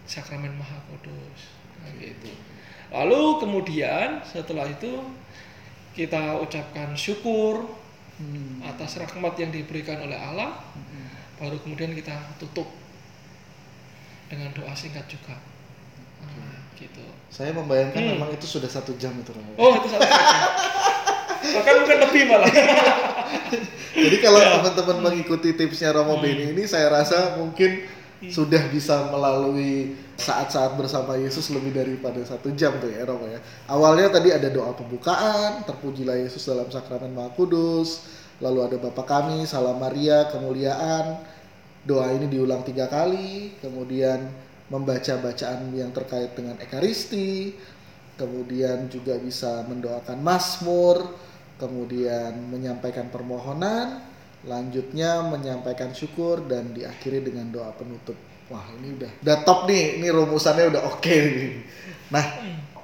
[0.04, 1.56] sakramen Maha Kudus.
[1.80, 2.32] Nah, gitu.
[2.92, 5.00] Lalu kemudian setelah itu
[5.96, 7.80] kita ucapkan syukur
[8.14, 8.62] Hmm.
[8.62, 10.62] atas rahmat yang diberikan oleh Allah,
[11.42, 12.70] baru kemudian kita tutup
[14.30, 15.34] dengan doa singkat juga.
[16.22, 17.02] Nah, gitu.
[17.34, 18.14] Saya membayangkan Hmm.
[18.14, 19.34] memang itu sudah satu jam itu.
[19.58, 20.22] Oh itu satu jam.
[21.44, 22.52] Bahkan mungkin lebih malah.
[23.94, 24.58] Jadi kalau Ya.
[24.58, 26.24] teman-teman mengikuti tipsnya Romo Hmm.
[26.26, 27.86] Beni ini, saya rasa mungkin
[28.24, 33.38] sudah bisa melalui saat-saat bersama Yesus lebih daripada satu jam tuh ya Romo ya.
[33.68, 38.08] Awalnya tadi ada doa pembukaan, terpujilah Yesus dalam sakramen Maha Kudus,
[38.40, 41.20] lalu ada Bapa kami, Salam Maria, kemuliaan.
[41.84, 44.32] Doa ini diulang tiga kali, kemudian
[44.72, 47.52] membaca bacaan yang terkait dengan Ekaristi,
[48.16, 51.12] kemudian juga bisa mendoakan Mazmur,
[51.64, 54.04] kemudian menyampaikan permohonan,
[54.44, 58.20] lanjutnya menyampaikan syukur dan diakhiri dengan doa penutup.
[58.52, 61.64] Wah ini udah udah top nih, ini rumusannya udah oke nih.
[62.12, 62.26] Nah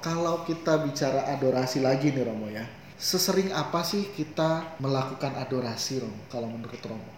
[0.00, 2.64] kalau kita bicara adorasi lagi nih Romo ya,
[2.96, 6.24] sesering apa sih kita melakukan adorasi Romo?
[6.32, 7.12] Kalau menurut Romo?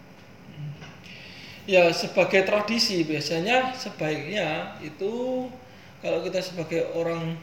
[1.63, 5.47] Ya sebagai tradisi biasanya sebaiknya itu
[6.03, 7.39] kalau kita sebagai orang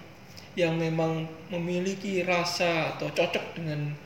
[0.53, 3.97] yang memang memiliki rasa atau cocok dengan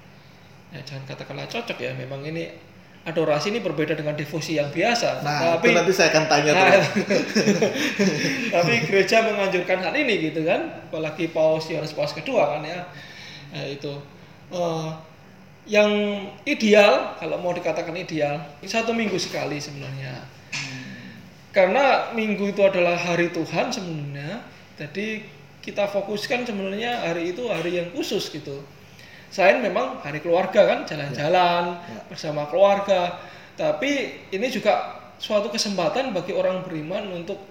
[0.75, 2.51] ya jangan katakanlah cocok ya memang ini
[3.05, 5.23] adorasi ini berbeda dengan devosi yang biasa.
[5.23, 6.53] Nah tapi itu nanti saya akan tanya.
[6.57, 6.83] Nah,
[8.59, 12.81] tapi gereja menganjurkan hal ini gitu kan apalagi Paus Yohanes Paus kedua kan ya.
[13.55, 13.93] Nah, itu.
[14.51, 14.91] Eh,
[15.65, 15.89] yang
[16.45, 20.25] ideal kalau mau dikatakan ideal satu minggu sekali sebenarnya.
[21.55, 24.43] Karena minggu itu adalah hari Tuhan sebenarnya
[24.75, 25.23] jadi
[25.63, 28.61] kita fokuskan sebenarnya hari itu hari yang khusus gitu
[29.35, 31.99] selain memang hari keluarga kan jalan-jalan Ya.
[32.07, 33.19] bersama keluarga.
[33.59, 37.43] Tapi ini juga suatu kesempatan bagi orang beriman untuk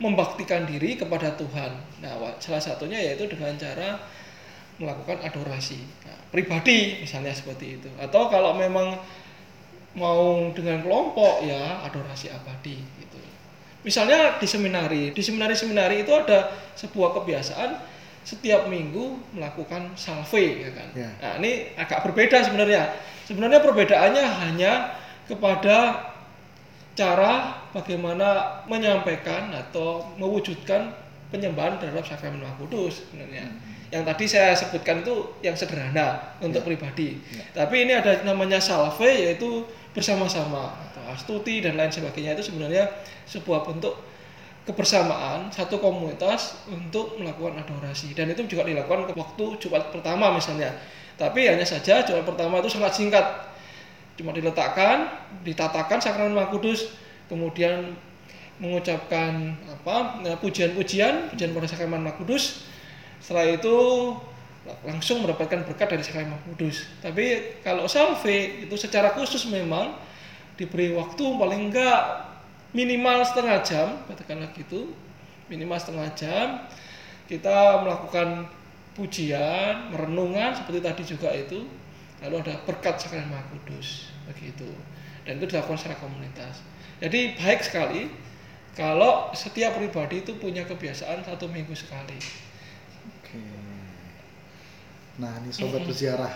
[0.00, 1.76] membaktikan diri kepada Tuhan.
[2.00, 4.00] Nah salah satunya yaitu dengan cara
[4.80, 5.78] melakukan adorasi.
[6.08, 7.88] Nah, pribadi misalnya seperti itu.
[8.00, 8.98] Atau kalau memang
[9.94, 13.18] mau dengan kelompok ya adorasi abadi gitu.
[13.86, 17.70] Misalnya di seminari, di seminari-seminari itu ada sebuah kebiasaan
[18.24, 20.88] setiap minggu melakukan salve ya kan.
[20.96, 21.10] Ya.
[21.20, 22.96] Nah, ini agak berbeda sebenarnya.
[23.28, 24.72] Sebenarnya perbedaannya hanya
[25.28, 26.08] kepada
[26.96, 30.94] cara bagaimana menyampaikan atau mewujudkan
[31.28, 33.44] penyembahan terhadap sakramen Maha Kudus sebenarnya.
[33.92, 37.20] Yang tadi saya sebutkan itu yang sederhana untuk pribadi.
[37.52, 42.90] Tapi ini ada namanya salve yaitu bersama-sama atau astuti dan lain sebagainya itu sebenarnya
[43.30, 43.94] sebuah bentuk
[44.64, 50.72] kebersamaan satu komunitas untuk melakukan adorasi dan itu juga dilakukan waktu Jumat pertama misalnya.
[51.20, 53.22] Tapi hanya saja Jumat pertama itu sangat singkat.
[54.16, 55.10] Cuma diletakkan,
[55.44, 56.96] ditatakan sakramen Maha Kudus,
[57.28, 57.92] kemudian
[58.62, 62.72] mengucapkan apa pujian-pujian, pujian pada sakramen Maha Kudus.
[63.24, 63.76] setelah itu
[64.84, 66.88] langsung mendapatkan berkat dari sakramen Maha Kudus.
[67.04, 69.92] Tapi kalau salve itu secara khusus memang
[70.56, 72.33] diberi waktu paling enggak
[72.74, 74.92] minimal setengah jam, katakanlah gitu,
[75.46, 76.46] minimal setengah jam
[77.24, 78.50] kita melakukan
[78.92, 81.64] pujian, merenungan seperti tadi juga itu,
[82.20, 84.68] lalu ada berkat sakramen Maha Kudus, begitu.
[85.24, 86.60] Dan itu dilakukan secara komunitas.
[87.00, 88.12] Jadi baik sekali
[88.76, 92.18] kalau setiap pribadi itu punya kebiasaan satu minggu sekali.
[93.18, 93.40] Oke.
[95.18, 96.34] Nah, ini sobat berziarah,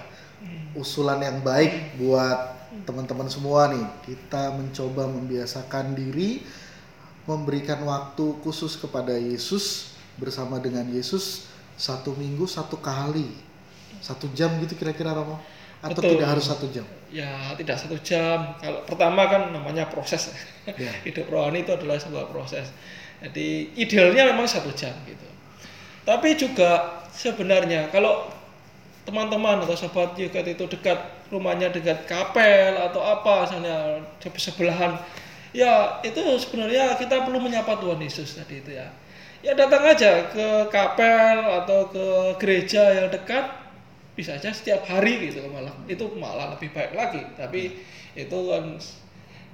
[0.74, 3.86] usulan yang baik buat teman-teman semua nih.
[4.04, 6.44] Kita mencoba membiasakan diri
[7.28, 11.44] memberikan waktu khusus kepada Yesus bersama dengan Yesus
[11.76, 13.28] satu minggu satu kali,
[14.00, 15.38] satu jam gitu kira-kira Romo?
[15.78, 16.18] Atau Betul.
[16.18, 16.82] tidak harus satu jam?
[17.12, 18.58] Ya tidak satu jam.
[18.58, 20.32] Kalau pertama kan namanya proses.
[20.68, 20.92] Ya.
[21.00, 22.68] Hidup rohani itu adalah sebuah proses.
[23.24, 25.24] Jadi idealnya memang satu jam gitu.
[26.04, 28.28] Tapi juga sebenarnya kalau
[29.08, 34.04] teman-teman atau sahabat juga itu dekat rumahnya dekat kapel atau apa misalnya
[34.36, 34.96] sebelahan.
[35.56, 38.88] Ya itu sebenarnya kita perlu menyapa Tuhan Yesus tadi itu ya.
[39.38, 42.06] Ya datang aja ke kapel atau ke
[42.42, 43.46] gereja yang dekat
[44.18, 45.72] bisa aja setiap hari gitu malah.
[45.86, 47.22] Itu malah lebih baik lagi.
[47.38, 47.80] Tapi
[48.18, 48.76] itu kan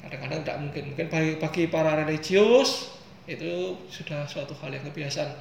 [0.07, 0.83] kadang-kadang tidak mungkin.
[0.95, 5.33] Mungkin bagi, bagi para religius itu sudah suatu hal yang kebiasaan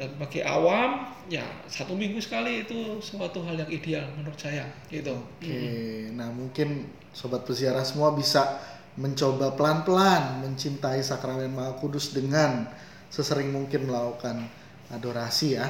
[0.00, 5.12] dan bagi awam ya satu minggu sekali itu suatu hal yang ideal menurut saya gitu
[5.38, 8.58] Oke, nah mungkin sobat peziarah semua bisa
[8.96, 12.68] mencoba pelan-pelan mencintai sakramen Maha Kudus dengan
[13.08, 14.48] sesering mungkin melakukan
[14.92, 15.68] adorasi ya.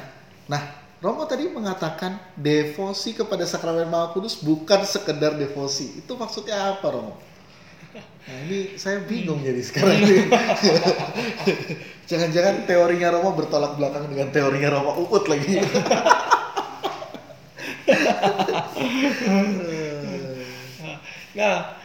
[0.51, 0.63] Nah,
[1.03, 6.03] Romo tadi mengatakan devosi kepada sakramen Maha Kudus bukan sekedar devosi.
[6.03, 7.19] Itu maksudnya apa, Romo?
[8.23, 10.31] Nah, ini saya bingung jadi sekarang ini.
[12.11, 15.59] Jangan-jangan teorinya Romo bertolak belakang dengan teorinya Romo Uut lagi.
[21.33, 21.81] Nah,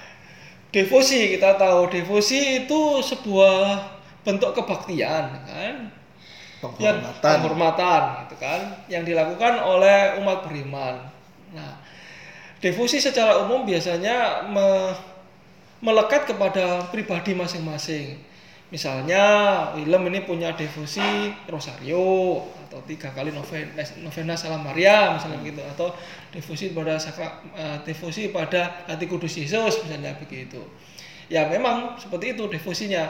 [0.76, 3.80] devosi kita tahu devosi itu sebuah
[4.28, 5.76] bentuk kebaktian kan
[6.82, 7.22] yang Penghormatan.
[7.22, 11.06] penghormatan gitu kan yang dilakukan oleh umat beriman.
[11.54, 11.80] Nah,
[12.60, 14.98] devosi secara umum biasanya me-
[15.84, 18.18] melekat kepada pribadi masing-masing.
[18.68, 19.24] Misalnya
[19.80, 25.96] Willem ini punya devosi rosario atau tiga kali novena, novena salam Maria misalnya gitu atau
[26.36, 30.60] devosi pada sakra, eh, devosi pada hati kudus Yesus misalnya begitu.
[31.32, 33.08] Ya memang seperti itu devosinya.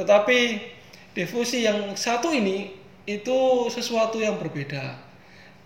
[0.00, 0.64] Tetapi
[1.12, 2.72] devosi yang satu ini
[3.04, 4.96] itu sesuatu yang berbeda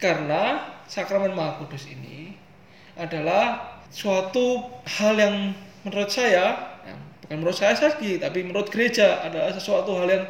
[0.00, 2.34] karena sakramen Maha Kudus ini
[2.98, 5.36] adalah suatu hal yang
[5.86, 10.24] menurut saya ya, bukan menurut saya lagi tapi menurut gereja adalah sesuatu hal yang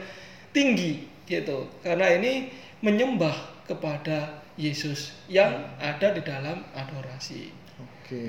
[0.55, 2.51] tinggi gitu karena ini
[2.83, 7.49] menyembah kepada Yesus yang ada di dalam adorasi
[7.81, 8.23] Oke.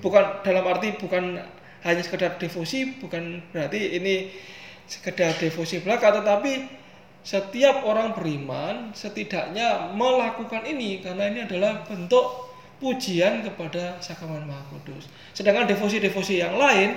[0.00, 1.38] bukan dalam arti bukan
[1.84, 4.32] hanya sekedar devosi bukan berarti ini
[4.90, 6.80] sekedar devosi belaka tetapi
[7.20, 12.49] setiap orang beriman setidaknya melakukan ini karena ini adalah bentuk
[12.80, 15.06] pujian kepada sakramen Maha Kudus.
[15.36, 16.96] Sedangkan devosi-devosi yang lain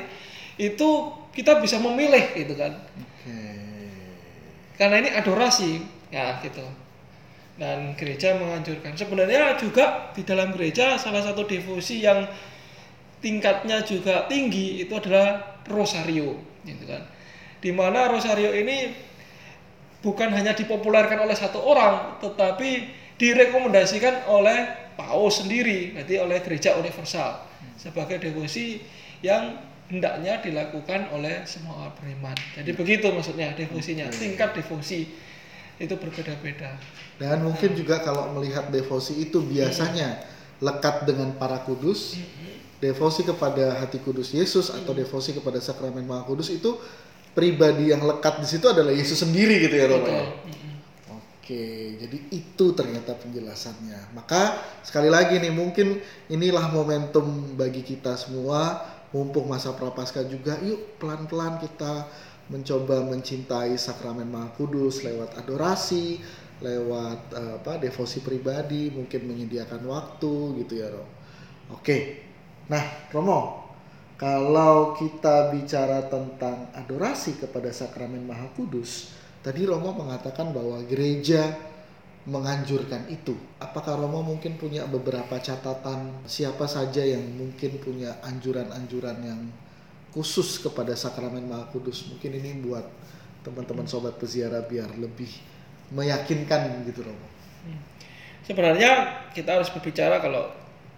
[0.56, 0.90] itu
[1.36, 2.72] kita bisa memilih gitu kan.
[2.96, 3.36] Oke.
[4.80, 6.64] Karena ini adorasi ya gitu.
[7.60, 8.98] Dan gereja menganjurkan.
[8.98, 12.26] Sebenarnya juga di dalam gereja salah satu devosi yang
[13.22, 17.04] tingkatnya juga tinggi itu adalah rosario gitu kan.
[17.60, 18.92] Di mana rosario ini
[20.04, 27.46] bukan hanya dipopulerkan oleh satu orang, tetapi direkomendasikan oleh paus sendiri, berarti oleh gereja universal
[27.78, 28.82] sebagai devosi
[29.26, 29.58] yang
[29.90, 32.38] hendaknya dilakukan oleh semua orang beriman.
[32.56, 35.10] Jadi begitu maksudnya devosinya, tingkat devosi
[35.78, 36.78] itu berbeda-beda.
[37.18, 40.22] Dan mungkin juga kalau melihat devosi itu biasanya
[40.64, 42.18] lekat dengan para kudus,
[42.80, 46.76] devosi kepada hati kudus Yesus atau devosi kepada sakramen Maha Kudus itu
[47.32, 50.06] pribadi yang lekat di situ adalah Yesus sendiri gitu ya Romo.
[50.06, 50.24] ya?
[51.44, 54.16] Oke, jadi itu ternyata penjelasannya.
[54.16, 56.00] Maka sekali lagi nih mungkin
[56.32, 58.80] inilah momentum bagi kita semua
[59.12, 62.08] mumpung masa prapaskah juga yuk pelan-pelan kita
[62.48, 66.24] mencoba mencintai sakramen Maha Kudus lewat adorasi,
[66.64, 71.12] lewat eh, apa devosi pribadi, mungkin menyediakan waktu gitu ya, Rom.
[71.76, 72.24] Oke.
[72.72, 73.68] Nah, Romo,
[74.16, 79.12] kalau kita bicara tentang adorasi kepada sakramen Maha Kudus,
[79.44, 81.52] tadi Romo mengatakan bahwa gereja
[82.24, 83.36] menganjurkan itu.
[83.60, 89.42] Apakah Romo mungkin punya beberapa catatan siapa saja yang mungkin punya anjuran-anjuran yang
[90.16, 92.08] khusus kepada sakramen Maha Kudus?
[92.08, 92.88] Mungkin ini buat
[93.44, 95.28] teman-teman sobat peziarah biar lebih
[95.92, 97.28] meyakinkan gitu Romo.
[98.44, 100.52] sebenarnya kita harus berbicara kalau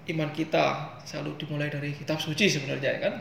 [0.09, 3.13] iman kita selalu dimulai dari kitab suci sebenarnya ya kan.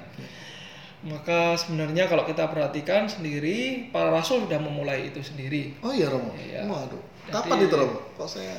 [1.05, 5.77] Maka sebenarnya kalau kita perhatikan sendiri para rasul sudah memulai itu sendiri.
[5.85, 6.33] Oh iya Romo.
[6.33, 6.65] Iya.
[6.65, 7.01] Waduh.
[7.29, 8.01] Jadi- Kapan itu Romo?
[8.17, 8.57] Kok saya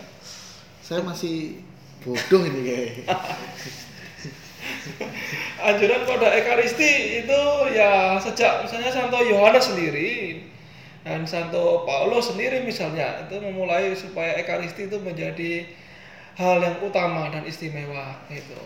[0.86, 1.66] saya masih
[2.06, 3.10] bodoh ini kayaknya.
[5.66, 7.42] Anjuran pada Ekaristi itu
[7.74, 10.46] ya sejak misalnya Santo Yohanes sendiri
[11.02, 15.66] dan Santo Paulus sendiri misalnya itu memulai supaya Ekaristi itu menjadi
[16.38, 18.58] hal yang utama dan istimewa itu.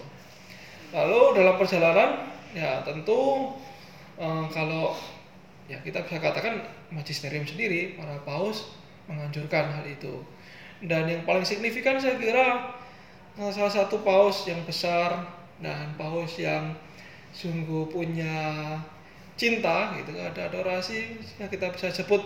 [0.92, 3.54] Lalu dalam perjalanan ya tentu
[4.20, 4.94] eh, kalau
[5.72, 8.76] ya kita bisa katakan magisterium sendiri para paus
[9.08, 10.22] menganjurkan hal itu.
[10.80, 12.76] Dan yang paling signifikan saya kira
[13.40, 15.26] eh, salah satu paus yang besar
[15.60, 16.76] dan paus yang
[17.30, 18.76] sungguh punya
[19.40, 22.20] cinta gitu ada adorasi ya kita bisa sebut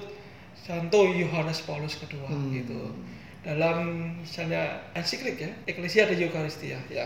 [0.57, 2.49] Santo Yohanes Paulus kedua Hmm.
[2.49, 2.89] gitu
[3.43, 7.05] dalam misalnya ensiklik ya Ecclesia de Eucharistia ya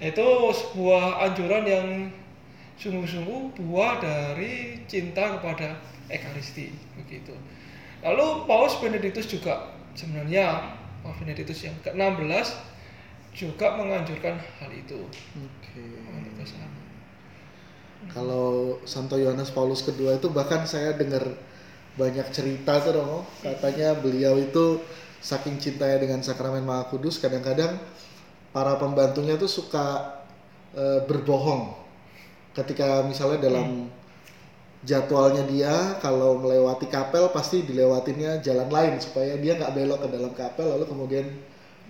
[0.00, 1.88] itu sebuah anjuran yang
[2.76, 5.80] sungguh-sungguh buah dari cinta kepada
[6.12, 7.32] Ekaristi begitu.
[8.04, 12.46] Lalu Paus Benediktus juga sebenarnya Paus Benediktus yang ke-16
[13.36, 15.08] juga menganjurkan hal itu.
[15.36, 15.84] Oke.
[16.44, 16.68] Sana.
[18.12, 21.24] Kalau Santo Yohanes Paulus kedua itu bahkan saya dengar
[21.96, 23.20] banyak cerita tuh Romo.
[23.40, 24.84] Katanya beliau itu
[25.24, 27.80] saking cintanya dengan sakramen Maha Kudus kadang-kadang
[28.52, 30.20] para pembantunya tuh suka
[30.76, 31.85] eh, berbohong
[32.56, 33.92] ketika misalnya dalam
[34.80, 40.32] jadwalnya dia kalau melewati kapel pasti dilewatinnya jalan lain supaya dia nggak belok ke dalam
[40.32, 41.26] kapel lalu kemudian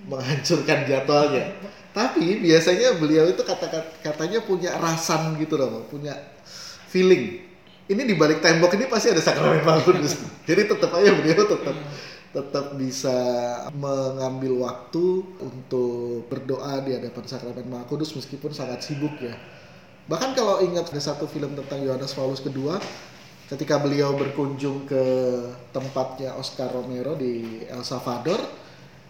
[0.05, 1.57] menghancurkan jadwalnya.
[1.97, 3.73] Tapi biasanya beliau itu kata
[4.05, 6.13] katanya punya rasan gitu loh, punya
[6.93, 7.41] feeling.
[7.87, 10.19] Ini di balik tembok ini pasti ada sakramen Kudus.
[10.49, 11.77] Jadi tetap aja beliau tetap
[12.37, 13.17] tetap bisa
[13.73, 19.33] mengambil waktu untuk berdoa di hadapan sakramen Maha Kudus meskipun sangat sibuk ya.
[20.07, 22.79] Bahkan kalau ingat ada satu film tentang Yohanes Paulus kedua,
[23.51, 25.03] ketika beliau berkunjung ke
[25.75, 28.39] tempatnya Oscar Romero di El Salvador,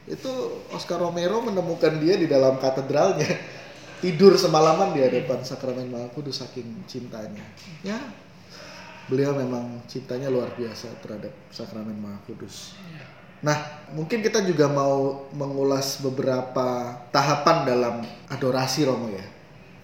[0.09, 0.33] itu
[0.73, 3.29] Oscar Romero menemukan dia di dalam katedralnya
[4.05, 7.45] tidur semalaman di hadapan sakramen Maha Kudus saking cintanya.
[7.85, 8.01] Ya,
[9.13, 12.73] beliau memang cintanya luar biasa terhadap sakramen Maha Kudus.
[13.45, 17.95] Nah, mungkin kita juga mau mengulas beberapa tahapan dalam
[18.33, 19.36] adorasi Romo ya.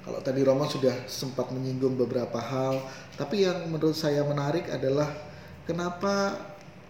[0.02, 2.82] Kalau tadi Romo sudah sempat menyinggung beberapa hal,
[3.14, 5.06] tapi yang menurut saya menarik adalah
[5.62, 6.34] kenapa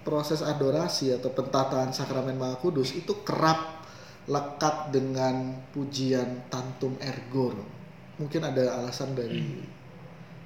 [0.00, 3.84] proses adorasi atau pentataan sakramen Maha Kudus itu kerap
[4.24, 7.52] lekat dengan pujian tantum ergo.
[8.16, 9.60] Mungkin ada alasan dari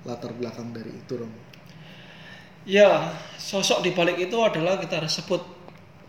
[0.02, 1.40] latar belakang dari itu, Romo.
[2.66, 5.38] Ya, sosok di balik itu adalah kita harus sebut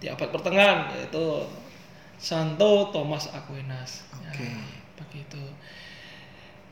[0.02, 1.46] di abad pertengahan yaitu
[2.18, 4.10] Santo Thomas Aquinas.
[4.10, 4.42] Oke.
[4.42, 4.58] Ya,
[4.98, 5.42] begitu.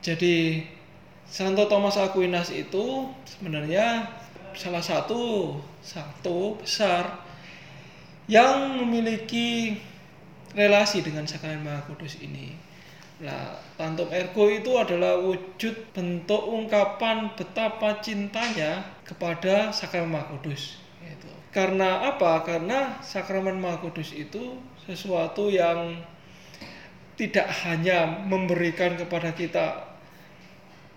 [0.06, 0.62] Jadi
[1.26, 4.06] Santo Thomas Aquinas itu sebenarnya
[4.54, 7.26] salah satu satu besar
[8.30, 9.82] yang memiliki
[10.54, 12.54] relasi dengan sakramen Maha Kudus ini.
[13.18, 20.78] Nah, tantum ergo itu adalah wujud bentuk ungkapan betapa cintanya kepada sakramen Maha Kudus.
[21.02, 21.30] Gitu.
[21.50, 22.46] Karena apa?
[22.46, 24.54] Karena sakramen Maha Kudus itu
[24.86, 25.98] sesuatu yang
[27.18, 29.95] tidak hanya memberikan kepada kita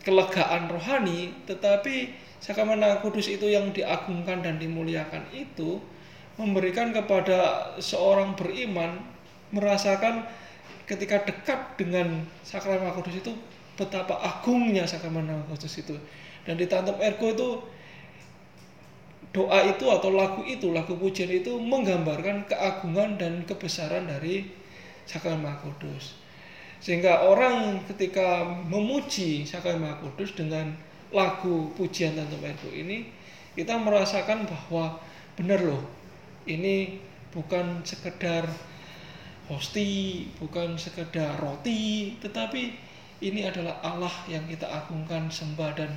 [0.03, 5.79] kelegaan rohani, tetapi sakramen Kudus itu yang diagungkan dan dimuliakan itu
[6.39, 9.03] memberikan kepada seorang beriman
[9.51, 10.23] merasakan
[10.87, 13.35] ketika dekat dengan sakramen Kudus itu
[13.75, 15.95] betapa agungnya sakramen Kudus itu.
[16.47, 17.49] Dan di tantum ergo itu
[19.29, 24.49] doa itu atau lagu itu, lagu pujian itu menggambarkan keagungan dan kebesaran dari
[25.05, 26.18] sakramen Kudus.
[26.79, 30.71] Sehingga orang ketika memuji sakramen Maha Kudus dengan
[31.11, 33.11] lagu pujian tantum ergo ini,
[33.55, 34.95] kita merasakan bahwa
[35.35, 35.83] benar loh,
[36.47, 37.03] ini
[37.35, 38.47] bukan sekedar
[39.51, 42.71] hosti, bukan sekedar roti, tetapi
[43.19, 45.91] ini adalah Allah yang kita agungkan, sembah dan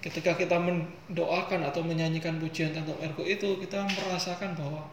[0.00, 4.88] ketika kita mendoakan atau menyanyikan pujian tantum ergo itu kita merasakan bahwa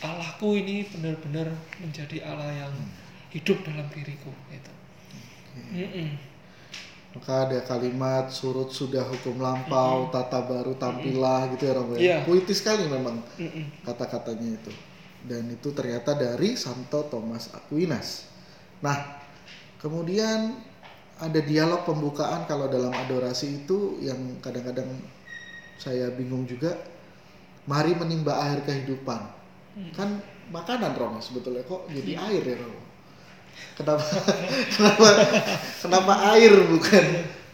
[0.00, 2.74] Allahku ini benar-benar menjadi Allah yang
[3.32, 4.72] hidup dalam diriku itu.
[7.12, 12.00] Maka ada kalimat surut sudah hukum lampau, tata baru tampilah gitu ya Romo ya.
[12.00, 12.16] Iya.
[12.24, 13.84] Puitis sekali memang Mm-mm.
[13.84, 14.72] kata-katanya itu.
[15.28, 18.26] Dan itu ternyata dari Santo Thomas Aquinas.
[18.80, 18.96] Nah,
[19.76, 20.56] kemudian
[21.20, 24.88] ada dialog pembukaan kalau dalam adorasi itu yang kadang-kadang
[25.76, 26.74] saya bingung juga.
[27.68, 29.20] Mari menimba air kehidupan.
[29.94, 30.18] Kan
[30.50, 32.91] makanan Romo sebetulnya kok jadi air ya Romo?
[33.72, 34.04] Kenapa
[34.76, 35.08] kenapa
[35.80, 37.04] kenapa air bukan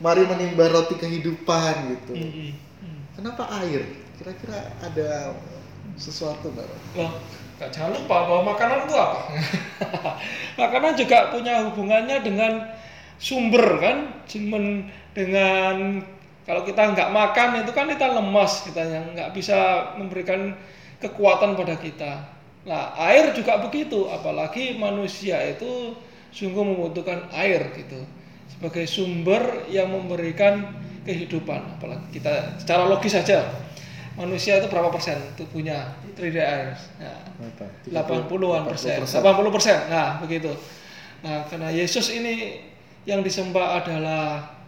[0.03, 2.12] mari menimba roti kehidupan gitu?
[2.14, 2.51] Mm-mm.
[2.82, 3.01] Mm.
[3.14, 3.86] Kenapa air?
[4.18, 5.38] Kira-kira ada
[5.94, 6.66] sesuatu nggak?
[6.99, 7.12] Wah,
[7.59, 9.20] nggak jangan lupa bahwa makanan itu apa?
[10.62, 12.53] makanan juga punya hubungannya dengan
[13.18, 16.03] sumber kan, cuman dengan
[16.46, 20.55] kalau kita nggak makan itu kan kita lemas kita yang nggak bisa memberikan
[21.03, 22.38] kekuatan pada kita.
[22.67, 25.95] Nah air juga begitu, apalagi manusia itu
[26.35, 28.01] sungguh membutuhkan air gitu
[28.51, 30.75] sebagai sumber yang memberikan
[31.07, 31.79] kehidupan.
[31.79, 33.47] Apalagi kita secara logis saja
[34.19, 36.69] manusia itu berapa persen tubuhnya terdiri dari air?
[36.99, 38.27] Nah, Berapa?
[38.27, 39.79] 80-an persen, 80 persen.
[39.87, 40.51] Nah, begitu.
[41.23, 42.59] Nah, karena Yesus ini
[43.07, 44.59] yang disembah adalah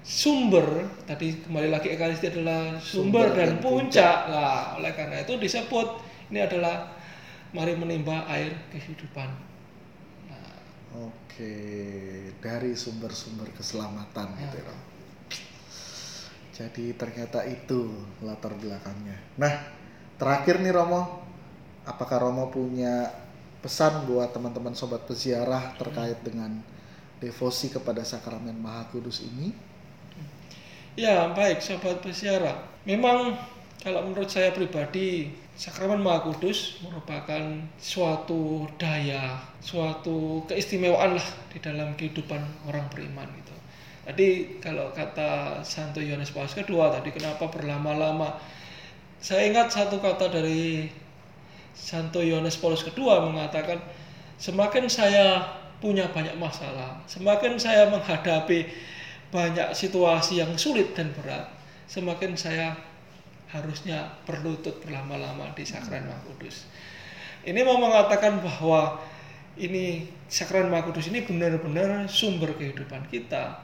[0.00, 4.16] sumber, tadi kembali lagi Ekaristi adalah sumber, Sumber dan, dan puncak.
[4.32, 5.88] Nah, oleh karena itu disebut
[6.32, 6.99] ini adalah
[7.50, 9.30] mari menimba air kehidupan.
[10.30, 10.54] Nah,
[11.10, 11.54] Oke,
[12.38, 14.66] dari sumber-sumber keselamatan gitu ya.
[14.70, 14.84] Romo.
[16.60, 17.88] Jadi ternyata itu
[18.20, 19.16] latar belakangnya.
[19.40, 19.64] Nah,
[20.20, 21.24] terakhir nih Romo,
[21.88, 23.08] apakah Romo punya
[23.64, 26.60] pesan buat teman-teman sobat peziarah terkait dengan
[27.20, 29.52] devosi kepada sakramen Maha Kudus ini?
[31.00, 32.60] Ya, baik sahabat peziarah.
[32.84, 33.36] Memang
[33.80, 37.44] kalau menurut saya pribadi, sakramen Maha Kudus merupakan
[37.76, 43.52] suatu daya, suatu keistimewaan lah di dalam kehidupan orang beriman gitu.
[44.08, 48.40] Tadi kalau kata Santo Yohanes Paus kedua tadi kenapa berlama-lama?
[49.20, 50.88] Saya ingat satu kata dari
[51.76, 53.84] Santo Yohanes Paulus kedua mengatakan
[54.40, 55.44] semakin saya
[55.76, 58.64] punya banyak masalah, semakin saya menghadapi
[59.28, 61.52] banyak situasi yang sulit dan berat,
[61.84, 62.72] semakin saya
[63.50, 66.70] harusnya berlutut berlama-lama di sakramen Maha Kudus.
[67.42, 69.02] Ini mau mengatakan bahwa
[69.58, 73.58] ini sakramen Maha Kudus ini benar-benar sumber kehidupan kita,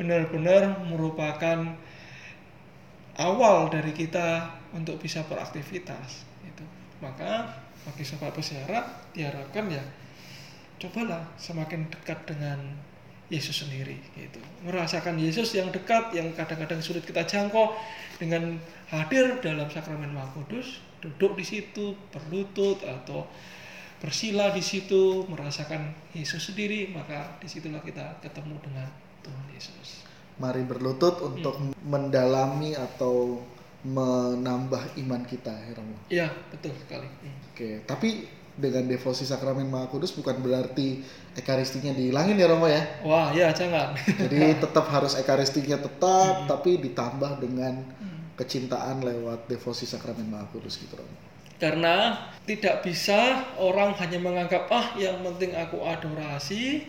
[0.00, 1.76] benar-benar merupakan
[3.20, 6.24] awal dari kita untuk bisa beraktivitas.
[6.44, 6.64] Gitu.
[7.04, 7.52] Maka
[7.84, 9.84] bagi sobat peziarah diharapkan ya
[10.78, 12.58] cobalah semakin dekat dengan
[13.28, 14.40] Yesus sendiri gitu.
[14.64, 17.76] Merasakan Yesus yang dekat yang kadang-kadang sulit kita jangkau
[18.16, 18.56] dengan
[18.88, 23.28] hadir dalam sakramen Maha Kudus, duduk di situ, berlutut atau
[24.00, 28.88] bersila di situ, merasakan Yesus sendiri, maka di situlah kita ketemu dengan
[29.20, 30.08] Tuhan Yesus.
[30.38, 33.42] Mari berlutut untuk mendalami atau
[33.82, 35.96] menambah iman kita, ya Romo.
[36.10, 37.06] Iya, betul sekali.
[37.06, 37.38] Hmm.
[37.52, 38.26] Oke, tapi
[38.58, 41.06] dengan devosi sakramen Maha Kudus bukan berarti
[41.38, 42.82] ekaristinya dihilangin ya Romo ya.
[43.06, 43.94] Wah, ya jangan.
[43.94, 47.86] Jadi tetap harus ekaristinya tetap, tapi ditambah dengan
[48.34, 51.14] kecintaan lewat devosi sakramen Maha Kudus gitu Romo.
[51.58, 56.82] Karena tidak bisa orang hanya menganggap ah yang penting aku adorasi,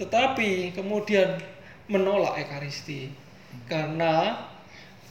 [0.00, 1.36] tetapi kemudian
[1.88, 3.12] menolak ekaristi.
[3.68, 4.40] Karena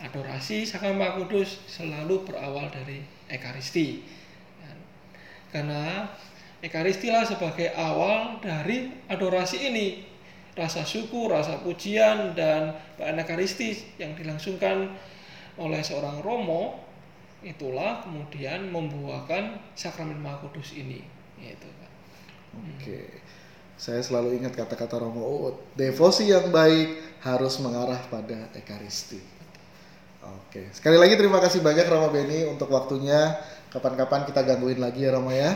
[0.01, 4.01] adorasi sakramen Maha Kudus selalu berawal dari ekaristi.
[5.53, 6.09] Karena
[6.65, 9.87] ekaristilah sebagai awal dari adorasi ini.
[10.53, 14.89] Rasa syukur, rasa pujian dan bahan ekaristi yang dilangsungkan
[15.57, 16.81] oleh seorang romo
[17.43, 20.47] itulah kemudian membuahkan sakramen Maha
[20.77, 21.03] ini
[21.41, 21.91] kan.
[22.53, 23.19] Oke.
[23.73, 29.19] Saya selalu ingat kata-kata Romo Uut, devosi yang baik harus mengarah pada ekaristi.
[30.23, 33.35] Oke, sekali lagi terima kasih banyak Romo Beni untuk waktunya.
[33.67, 35.51] Kapan-kapan kita gangguin lagi ya Romo ya,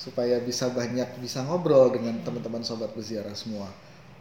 [0.00, 3.68] supaya bisa banyak bisa ngobrol dengan teman-teman sobat berziarah semua.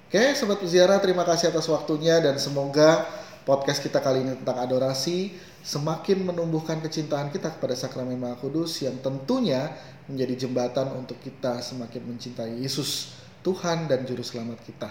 [0.09, 3.07] Oke, sobat berziarah terima kasih atas waktunya dan semoga
[3.45, 5.31] podcast kita kali ini tentang adorasi
[5.61, 9.71] semakin menumbuhkan kecintaan kita kepada sakramen Maha Kudus yang tentunya
[10.09, 13.15] menjadi jembatan untuk kita semakin mencintai Yesus,
[13.45, 14.89] Tuhan dan juru selamat kita.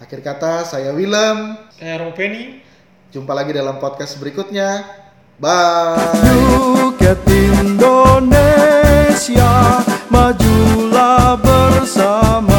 [0.00, 2.64] Akhir kata saya Willem, Saya Robeni,
[3.14, 4.82] jumpa lagi dalam podcast berikutnya.
[5.38, 5.94] Bye.
[6.34, 8.26] Yuket Indonesia
[10.10, 12.53] Majulah bersama-sama